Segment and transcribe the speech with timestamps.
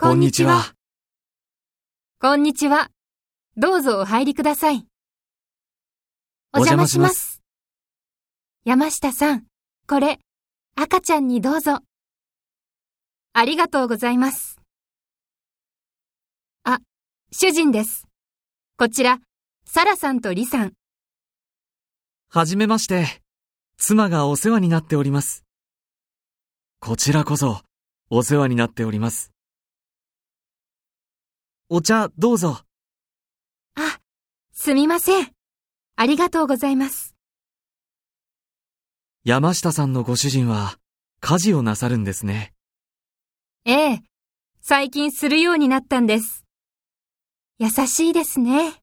[0.00, 0.72] こんにちは。
[2.22, 2.88] こんにちは。
[3.58, 4.86] どうぞお入りください。
[6.54, 7.42] お邪魔します。
[8.64, 9.44] 山下さん、
[9.86, 10.18] これ、
[10.74, 11.80] 赤ちゃんにどうぞ。
[13.34, 14.58] ありがとうございます。
[16.64, 16.78] あ、
[17.30, 18.08] 主人です。
[18.78, 19.18] こちら、
[19.66, 20.72] サラさんとリさん。
[22.30, 23.20] はじめまして。
[23.76, 25.44] 妻がお世話になっております。
[26.80, 27.60] こちらこそ、
[28.08, 29.30] お世話になっております。
[31.72, 32.64] お茶、どうぞ。
[33.76, 34.00] あ、
[34.52, 35.30] すみません。
[35.94, 37.14] ありがとうございます。
[39.22, 40.80] 山下さんのご主人は、
[41.20, 42.52] 家事をなさるんですね。
[43.64, 44.02] ええ、
[44.60, 46.44] 最近するようになったんです。
[47.60, 48.79] 優しいですね。